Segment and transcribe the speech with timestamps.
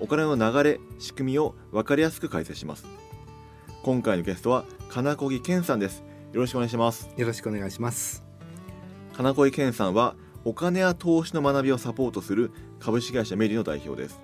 [0.00, 2.86] お金の流れ仕組みを分かりやすく解説します。
[3.82, 6.04] 今回のゲストは金子木健さんです。
[6.32, 7.10] よろしくお願いします。
[7.16, 8.24] よろしくお願いします。
[9.14, 14.20] 金子木健さんはお金や投資の学びをサポートする株式会社メリの代表です。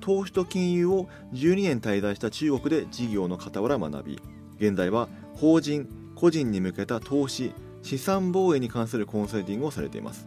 [0.00, 4.22] 投資と金融を12年滞在した中国で事業の傍ら学び
[4.56, 10.26] 現在は法人個人に向けた投資資産防衛に関するコンサルティングをされています。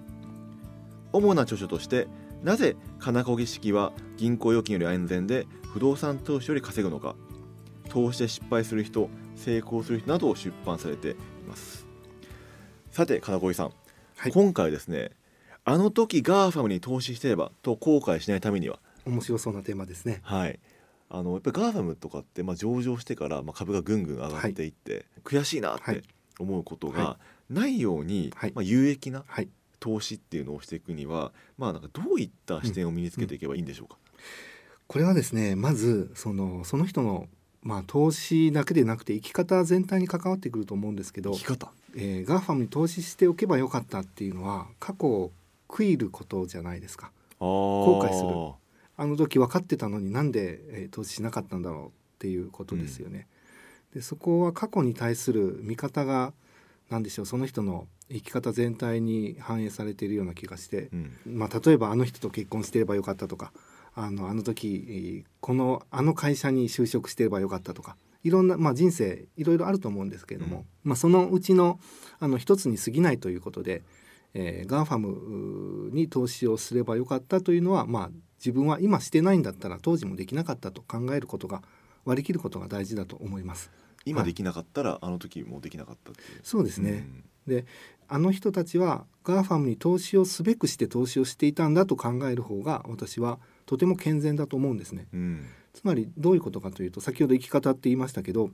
[1.11, 2.07] 主な著書として
[2.43, 7.15] なぜ金子儀式は銀行預金より安全で不動産投資より稼ぐのか
[7.89, 11.15] 投資で失敗する人成功する人などを出版されてい
[11.47, 11.85] ます。
[12.89, 13.71] さて金子さん、
[14.17, 15.11] はい、今回ですね
[15.63, 18.79] あの時 GAFAM に投資してればと後悔しないためには？
[19.05, 20.21] 面白そうなテーマですね。
[20.23, 20.59] はい。
[21.09, 26.03] あのやっぱり GAFAM とかってまあ上場してからまあ株がぐんぐん上がっていって、はい、悔しいなって
[26.39, 27.17] 思うことが
[27.49, 29.23] ないように、はい、まあ有益な
[29.81, 33.97] 投資っていうのをしていくには、まあなんかどういった視点を身につけていけばいいんでしょうか？
[34.13, 34.23] うんうん、
[34.87, 37.27] これはですねまずそのその人の
[37.63, 45.31] まあ、投資だけでなくて生き方全体に関わってくると思うんですけど生き方、えー、ガーファムに投資しておけばよかったっていうのは過去を
[45.69, 47.11] 悔いることじゃないですか。
[47.37, 48.29] 後悔する。
[48.97, 53.27] あの時分かってたのになんで、えー、投資しなかったんだろうっていうことですよね。
[53.93, 56.33] うん、でそこは過去に対する見方が
[56.91, 63.53] 何でしょうその人の生き方全体に反映されているような気がして、うん、まあ、例えばあの人と結婚してればよかったとか
[63.95, 71.79] あのあの時このあの会社に就職してればよかったとかいろんな、まあ、人生いろいろあると思うんですけれども、うん、まあ、そのうちの
[72.19, 73.83] あの一つに過ぎないということで、
[74.33, 81.63] えー、 GAFAM に投資をすればよかったというのは、まあ、自分は今してないんだったら当時もできなかったと考えることが
[82.03, 83.71] 割り切ることが大事だと思います。
[84.05, 86.39] 今できなかったら、はい、あの時もできなかったっていう。
[86.43, 87.07] そうですね。
[87.47, 87.65] うん、で
[88.07, 95.07] あの人たちは GAFAM に投資をすべくして投資をしていたんだと考える方が私はとても健全だと思うんですね。
[95.13, 98.51] うん、つまりどういうことかというと先ほど生き方って言いましたけど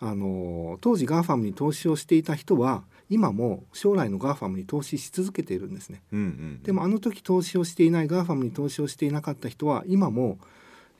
[0.00, 10.38] あの当時 GAFAM に投資をしていた人は今も将来の GAFAM に投資し続けているんですね、うんうん、でもあの時投資をしていない GAFAM に投資をしていなかった人は今も、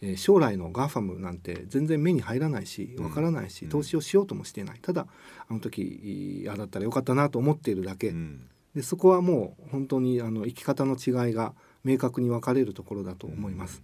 [0.02, 4.78] えー、将来の GAFAM なんて全然目に入らないしわからないし、うん、投資をしようともしていない。
[4.80, 5.06] ただ
[5.48, 13.82] あの時あだったらよかったなと思っているだけ、うん、でそこはもう本当にあの生き方の違いが明確に分かれるところだと思います。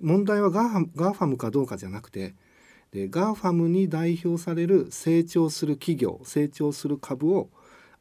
[0.00, 2.34] うん、問題はガー GAFAM かどうかじゃなくて
[2.90, 7.48] で GAFAM に代表される成長する企業成長する株を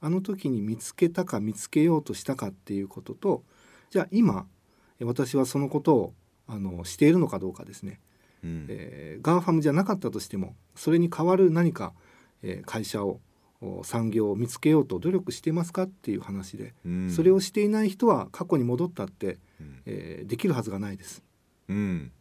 [0.02, 3.44] あの時に見つけたか見つけようとしたかっていうことと
[3.92, 4.48] じゃあ今
[5.00, 6.14] 私はそのことを
[6.52, 8.02] あのしているのかどうかですね、
[8.44, 11.94] うん、えー、 GAFAM じゃなかったとしてもそれに代わる何か、
[12.44, 13.22] えー、会社を
[13.84, 21.24] 産業を見つけようと努力していますかっていう話で、うん、それをしていない人は過去に戻ったって、うん、えー、できるはずがないです。
[21.70, 22.12] うん、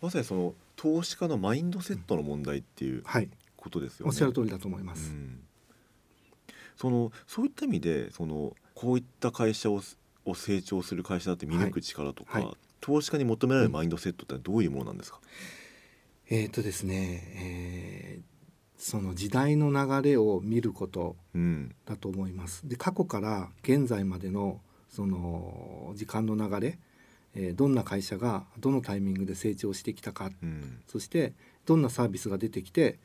[0.00, 4.08] まさにその投資家のマインドセットの問題っていう、はい、ことですよね。
[4.08, 5.12] おっしゃる通りだと思います。
[6.76, 9.82] そのそういった意味でそのこういった会社を
[10.24, 12.44] を成長する会社だって見抜く力とか、はい。
[12.44, 15.20] はい、投資家に求められるマインドセットってどういうものなんですか、
[16.30, 18.38] えっ、とですね、えー
[18.78, 21.16] その時代の流れを見ること
[21.84, 22.66] だと思います。
[22.66, 26.78] で過去から現在までのその時間の流れ、
[27.34, 31.34] えー、どんな会社がどのタイミングで成長してきたか、うん、そして
[31.66, 32.98] どんなサービスが出てきて、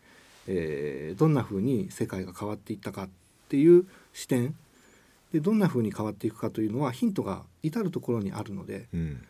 [0.48, 3.10] えー、どんなふうに世界が変わっていったかっ
[3.50, 4.56] ていう視点。
[5.34, 9.24] でどんなふうに変わっていくかというのはヒントが至る所にあるので、うん、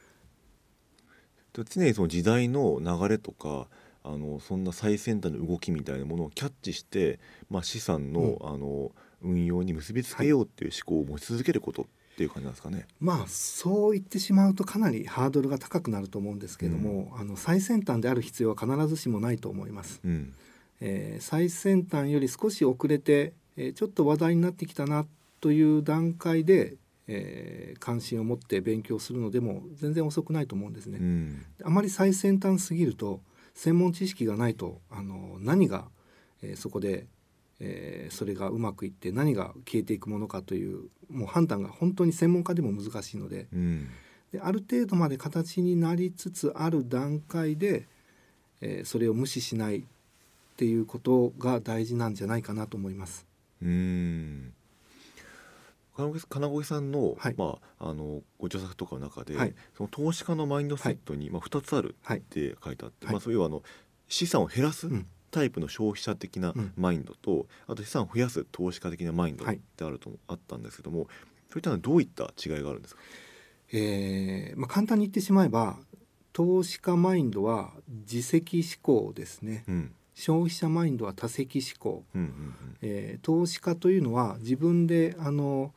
[1.53, 3.67] 常にその時代の流れとか
[4.03, 7.19] あのそんな最先端の動きみたいなものをキャッチして、
[7.49, 8.91] まあ、資産のうん、あの
[9.21, 11.85] 運用に結びつけようっていう思考を持ち続けることっ
[12.17, 12.85] ていう感じなんですかね。
[12.99, 20.01] まあそう言ってしまうとかなりハードルが高くなると思うんですけども、うん、あの最先端である必要は必ずしもないと思います。
[20.03, 20.33] うん、
[20.81, 25.05] えー、最先端より少し遅れて、えー、ちょっと話題になってきたな
[25.39, 26.75] という段階で、
[27.07, 30.99] えー、関心を持って勉強するのでも全然遅くないと思うんですね。
[30.99, 33.21] うん、あまり最先端すぎると
[33.53, 35.85] 専門知識がないとあの何が、
[36.41, 37.07] えー、そこで、
[37.59, 43.89] えー、それがうまくいって何が消えていくものかというもう判断が本当に専門家でも難しいのでうん、
[44.31, 47.87] である程度まで形になりつつある段階で、
[48.61, 49.83] えー、それを無視しないっ
[50.55, 53.25] ていうことが大事なんじゃないかなと思います。
[53.61, 54.53] うん
[55.95, 63.63] 金越さんのはい、まあ、あのご著作とかの中で、はい、その投資家のマインドセットに、まあ、2つあるって書いてあって、まあ、そういうあの
[64.07, 64.89] 資産を減らす
[65.31, 71.07] タイプの消費者的なマインドと、うん、あと資産を増やす投資家的なマインドってあると、あったんですけども
[71.49, 73.01] そういったのはどういった違いがあるんですか、
[73.73, 75.77] えーまあ、簡単に言ってしまえば
[76.33, 79.63] 投資家マインドは自責思考ですね。
[79.67, 79.93] うん。
[80.15, 85.73] 消費者マインドは多責思考、うんうんうん、えー、投資家というのは自分であの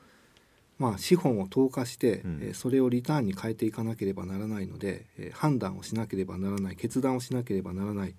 [0.78, 8.14] まあ、資本を投下して、うん、えそれをリターンに変えていかなければならないので、え判断をしなければならない決断をしなければならない。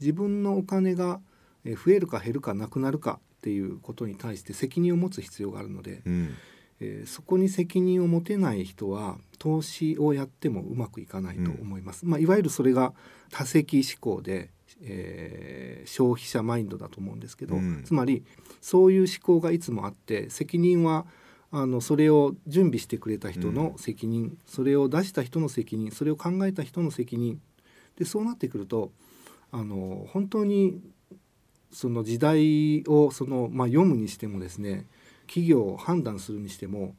[0.00, 1.20] 自分のお金が
[1.64, 6.34] 増えるか減るかなくなるかっていうことに対して責任を持つ必要があるので、うん、
[6.80, 12.04] えー、そこに責任を持てない人は投資をやってもうまくいかないと思います。
[12.04, 12.94] うん、まあ、いわゆるそれが
[13.30, 14.50] 多責思考で、
[14.82, 18.24] えー、消費者マインドだと思うんですけど、うん、つまり
[18.60, 21.06] そういう思考がいつもあって責任は
[21.52, 27.40] あのそれを準備してくれた人の責任、うん、それを出した人の責任それを考えた人の責任
[27.96, 28.92] でそうなってくると
[29.50, 30.80] あの本当に
[31.72, 34.86] その時代をその、まあ、読むにしてもですね
[35.26, 36.94] 企業を判断するにしても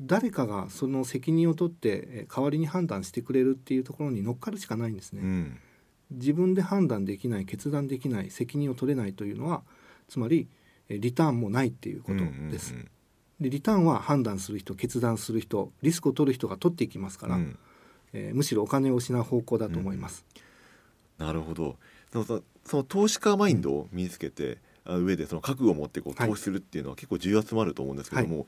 [0.00, 5.22] 誰かがその責任を取って代わりに判断してくれるっていうところに乗っかるしかないんですね。
[5.22, 5.58] うん、
[6.12, 9.62] 自分で判断できない決断できない責任を取れないというのは
[10.08, 10.48] つまり
[10.88, 12.18] リターンもないっていうこと
[12.50, 12.74] です。
[12.74, 12.90] うんうんうん
[13.40, 17.58] でリターンは判断する人決断する人リスクを取る人が取っていきますから、うん、
[18.12, 20.24] えー、むしろお金を失う方向だと思います。
[21.18, 21.76] うん、なるほど。
[22.12, 28.46] そのその投資家マインドを身につけて、うん、上でその覚悟を持ってこう投資するっていうのは結構重圧もあると思うんですけども、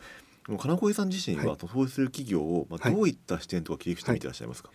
[0.48, 4.74] はい、金子さん自身は投資する企業を、まあ、どういった視点とか切り口で見てらっしゃいますか、は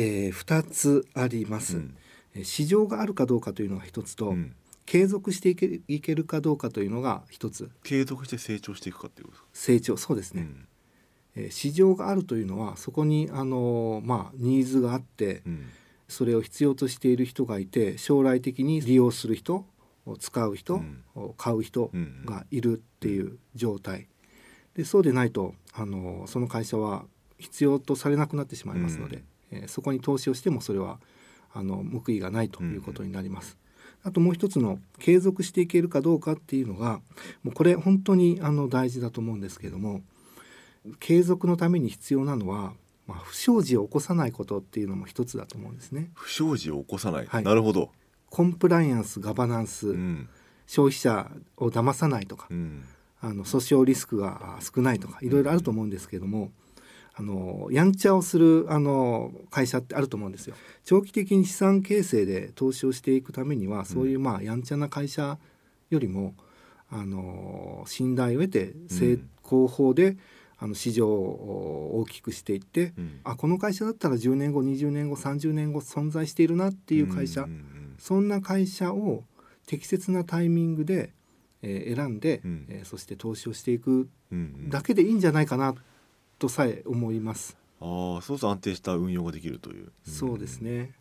[0.00, 1.96] はい、えー、2つあります、うん、
[2.44, 4.54] 市場があるかどうかというのが一つと、うん
[4.88, 7.70] 継続していけいけるかどうかというのが一つ。
[7.84, 10.68] 継続して成長していくかっていうこと成長そうですね、うん、
[11.36, 15.66] えー、市場があるというのはそこにあのー、まあニーズがあって、うん、
[16.08, 19.66] それを必要としている人がいて将来的に利用する人
[20.20, 21.90] 使う人、うん、買う人
[22.24, 24.08] がいるっていう状態。
[24.72, 27.04] でそうでないとあのー、その会社は
[27.38, 30.98] 必要とされなくなってしまいますので、うん、えー、そこに投資をしてもそれは
[31.52, 33.58] あの報いがないということになります。
[34.02, 37.00] あともう一つの継続していけるかどうかっていうのが
[37.42, 40.02] もうこれ本当にあの大事だと思うんですけども
[41.00, 42.74] 継続のために必要なのは、
[43.06, 46.10] まあ、不祥事を起こさないことっていうのも一つだと思うんですね。
[46.14, 47.90] 不祥事を起こさない、はい、なるほど。
[48.30, 50.28] コンプライアンスガバナンス、うん、
[50.66, 52.84] 消費者を騙さないとか、うん、
[53.20, 56.50] あの訴訟リスクが少ないとかいろいろあると思うんですけども、
[57.18, 60.54] あのやんちゃをするあの会社ってあると思うんですよ。
[60.84, 65.38] 長期的に資産形成で投資をしていくためにはそういうまあやんちゃな会社
[65.90, 66.34] よりも
[66.90, 70.16] あの信頼を得て成功法で、
[70.60, 79.22] あの市場を大きくしていって、うん、あこの会社だったら10年後20年後30年後存在しているなっていう会社、うんうんうん、そんな会社を
[79.66, 81.12] 適切なタイミングで、
[81.62, 84.08] えー、選んで、うん、えー、そして投資をしていく
[84.68, 85.74] だけでいいんじゃないかな
[86.38, 87.56] とさえ思います。
[87.80, 89.92] ああ、そうそう安定した運用ができるという。
[90.04, 90.94] そうですね。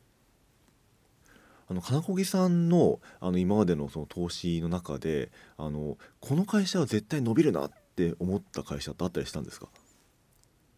[1.70, 9.68] あの金子さんのあの今までのその投資の中であのこの会社は絶対伸びるなって思った会社ってあったりしたんですか？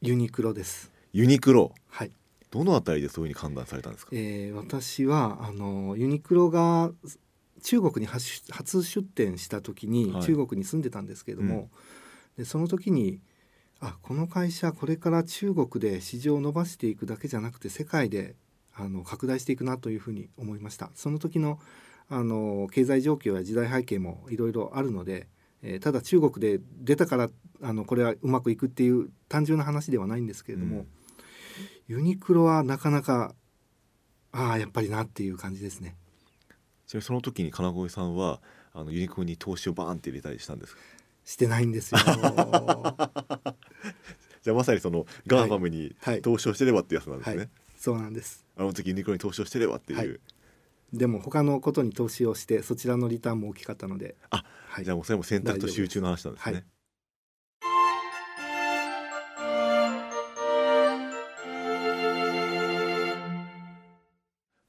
[0.02, 0.92] ユニクロです。
[1.14, 1.74] ユニクロ。
[1.90, 2.12] はい。
[2.50, 6.92] どのあたりでそういうふうに判断されたんですか、えー、私はあのユニクロが
[7.62, 11.70] 中国に初出店した時に、中国に住んでたんですけれども、
[12.38, 13.20] うん、でその時に
[13.82, 18.36] あこの会社これから中国で市場を伸ばしていくだけじゃなくて世界で
[18.76, 21.60] あの拡大していくなというふうに思いましたその時の
[22.10, 25.28] あの経済状況や時代背景もいろいろあるので、
[25.62, 27.30] えー、ただ中国で出たから
[27.62, 30.88] あのこれはうまくいくっていう単純な話ではないんですけれども、うん、
[31.88, 33.36] ユニクロはなかなか
[34.32, 35.96] ああやっぱりなっていう感じですね。
[36.88, 38.42] ちなみにその時に金越さんは
[38.74, 40.82] あのユニクロに投資をバーンって入れたりしたんですか？
[41.26, 42.00] してないんですよ。
[44.50, 47.46] じゃあまさにその GAFAM に投資をしてればってやつなんですね、はい。
[47.46, 48.48] はい、そうなんです。
[48.58, 50.20] あの時ユニクロに投資をしてればっていう、はい、
[50.92, 54.16] でも他のことに投資をしてそちらのリターンも大きかったので。
[54.32, 54.44] あ、
[54.84, 56.66] じゃあもうそれも選択と集中の話なんですね。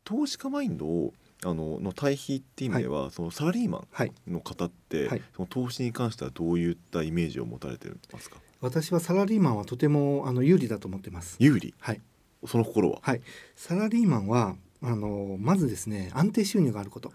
[0.04, 3.78] 投資家マインドをあのの対比っていう意味では、はい、そのサラリーマ
[4.28, 8.36] ンの方って、はい、その投資に関してはどういったイメージを持たれてますか？
[8.60, 11.36] 私はサラリーマンはとてもあの有利だと思ってます。
[11.38, 11.74] 有利？
[11.78, 12.00] はい。
[12.46, 12.98] その心は？
[13.02, 13.22] はい。
[13.56, 17.12] サラリーマンはあのまずですね安定収入があること。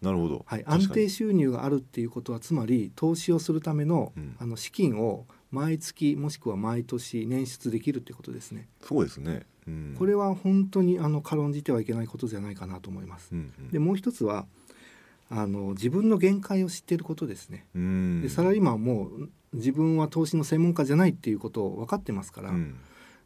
[0.00, 4.36] なるほど、はい、安定収入があるっていうことはつまり投資をするための,、うん。
[4.38, 8.68] あの資金を毎月もしくは毎年捻出できるっていうことですね。
[8.80, 13.30] そうですね、うん、これは本当にあの軽んじてはいけないことじゃないかなと思います。
[13.32, 13.70] うんうん。
[13.70, 14.46] でもう一つは
[15.30, 17.66] あの自分の限界を知っていることですね。
[17.74, 18.22] うん。
[18.22, 22.76] でサラリーマンはもう自分は投資の専門家じゃないっていうことを分かってますから、うん。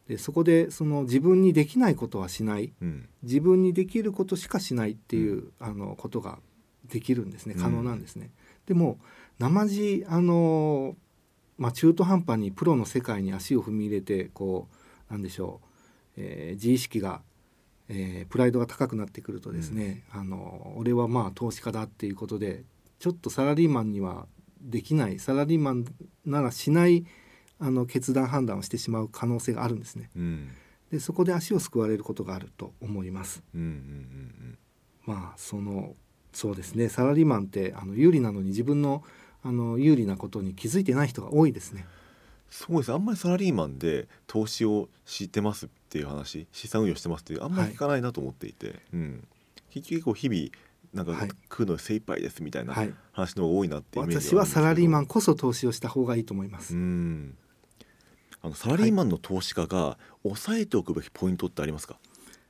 [0.07, 2.73] でそこでその自分にできないことはしない。
[2.81, 3.07] うん。
[3.23, 6.39] 自分にできることしかしないっていう、あのことが
[6.89, 7.55] できるんですね。
[7.57, 8.31] 可能なんですね。
[8.65, 8.99] でも
[9.39, 10.95] 生地あの、
[11.57, 14.67] まあ、中途半端にプロの世界に足を踏み入れてこ
[15.09, 15.67] うなんでしょう、
[16.17, 17.21] えー自意識が、
[17.89, 22.63] えープライドが高くなってくるとですね、あの俺はまあ投資家だっていうことで
[22.99, 24.27] ちょっとサラリーマンには
[24.63, 25.85] できないサラリーマン
[26.25, 27.05] ならしない
[27.59, 30.09] あの決断判断をしてしまう可能性があるんですね。
[30.15, 30.49] うん
[30.91, 33.41] でそこで足をすくわれることがあると思います。
[33.55, 34.57] うんうんうん
[35.05, 35.95] まあその
[36.33, 39.03] そうですねサラリーマンってあの有利なのに自分の
[39.43, 41.85] あの有利なことに気づいてない人が多いですね。
[42.49, 49.27] そうですあんまりサラリーマンで投資を知ってますっていう話資産運用してますっていうあんまり聞かないなと思っていて、うん、
[49.71, 50.49] 結局日々
[50.93, 51.29] なんかはい。
[51.49, 56.75] 食うの精一杯ですみたいなはい、話の多いなってイメージ私はサラリーマンンこそ投資をした方がいいと思います。
[56.75, 57.37] うん。
[58.41, 61.97] あのサラリーマンの投資家が押さえておくべきポイントってありますか、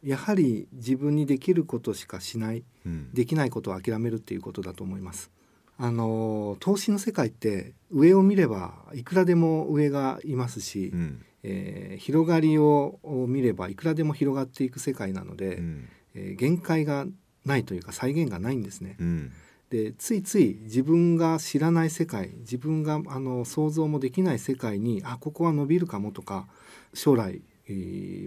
[0.03, 2.63] やはり自分にできることしかしない。
[2.85, 3.13] うん。
[3.13, 5.31] できないことを諦めるっていうことだと思います。
[5.77, 11.25] あの投資の世界って上を見ればいくらでも上がいますし、うん。
[11.43, 15.89] えー広がりをを見ればいくらでも広がっていく世界なので、うん。
[16.15, 17.05] えー限界が
[17.45, 18.95] ないというか再現がないんですね。
[18.99, 19.31] うん。
[19.69, 26.47] でついつい自分が知らない世界自分があの想像もできない世界にあここは伸びるかもとか
[26.93, 27.71] 将来、え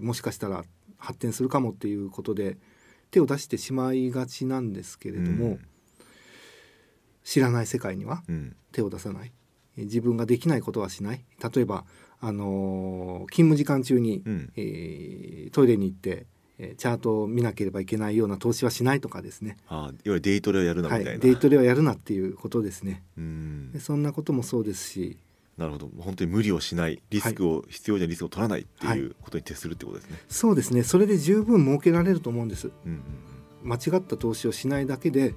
[0.01, 0.65] ーもしかしたら
[0.97, 2.57] 発展するかもっていうことで
[3.11, 5.59] 手を出してしまいがちなんですけれども、うん。
[7.23, 8.55] 知らない世界にはうん。
[8.71, 9.31] 手を出さない。
[9.77, 11.23] えー自分ができないことはしない。
[11.53, 11.85] 例えば、
[12.19, 14.51] あのー勤務時間中に、うん。
[14.57, 16.25] えートイレに行って、
[16.59, 23.03] えーチャートを見なければいけないような投資はしないとかですね、あいわゆるデイトレをやるなみたいな、はい、デイトレはやるなっていうことですね。
[23.17, 23.71] うん。
[23.71, 25.17] でそんなこともそうですし。
[25.57, 25.89] なるほど。
[25.99, 30.83] 本当に無理をしないリスクを、必要じゃリスクを取らないっていうことに徹するってことですね、そうですね。
[30.83, 32.67] それで十分儲けられると思うんです。
[32.67, 33.01] うんうん
[33.63, 35.35] 間違った投資をしないだけで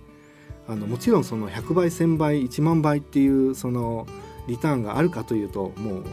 [0.69, 4.07] あのもちろんその100倍1000倍1万倍っていうその
[4.47, 6.05] リターンがあるかというともう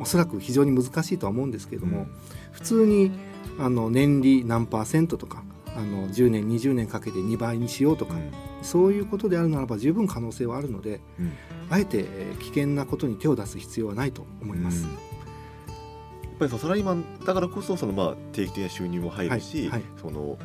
[0.00, 2.10] おそらく非常に難しいとは思うんですけれども、うん
[2.56, 3.10] 普通に
[3.58, 5.44] あの年利何パーセントとか
[5.76, 8.32] あの10年20年かけて2倍にしようとか、うん。
[8.62, 11.32] そういうことであるならば十分可能性はあるのでうん。
[11.68, 14.84] あえてえー危険なことに手を出す必要はないと思います。
[14.84, 14.90] うん。
[14.92, 14.98] やっ
[16.38, 19.82] ぱりそのサラリーマンだからこそそのまあ定期的な収入も入るし、はいはい。
[20.00, 20.38] その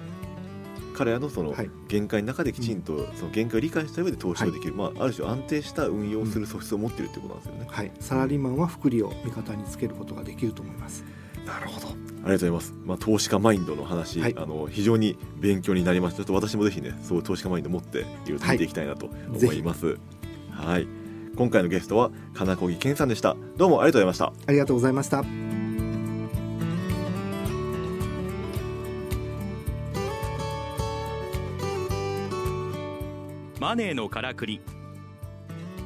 [0.94, 1.70] 彼らのそのはい。
[1.88, 7.68] 限界の中できちんとその限界を理解した上で投資をできる、まあ、ある種安定した運用をする素質を持っているってことなんですよね。
[7.70, 11.06] はい、サラリーマンは福利を味方につけることができると思います。
[11.46, 11.88] なるほど。
[11.88, 14.36] ありがとうございます、まあ、投資家マインドの話、はい。
[14.38, 16.18] あの非常に勉強になりました。
[16.18, 19.98] ちょっと私もぜひねそういう投資家マインドを持っていろいろと見ていきたいなと思います。
[20.52, 20.88] はい。
[21.36, 23.36] 今回のゲストは金子木健さんでした。
[23.58, 24.48] どうもありがとうございました。
[24.48, 25.24] ありがとうございました。
[33.60, 34.62] マネーのからくり。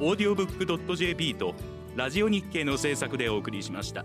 [0.00, 1.54] オーディオブックドット JP と
[1.94, 4.04] ラジオ日経の制作でお送りしました。